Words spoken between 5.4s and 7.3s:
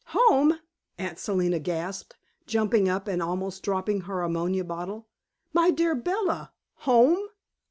"My dear Bella! Home?"